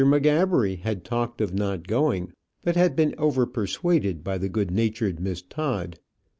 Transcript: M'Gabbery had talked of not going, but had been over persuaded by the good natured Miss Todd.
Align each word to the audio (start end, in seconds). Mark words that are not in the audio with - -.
M'Gabbery 0.03 0.77
had 0.77 1.03
talked 1.05 1.41
of 1.41 1.53
not 1.53 1.85
going, 1.87 2.33
but 2.63 2.75
had 2.75 2.95
been 2.95 3.13
over 3.19 3.45
persuaded 3.45 4.23
by 4.23 4.39
the 4.39 4.49
good 4.49 4.71
natured 4.71 5.19
Miss 5.19 5.43
Todd. 5.43 5.99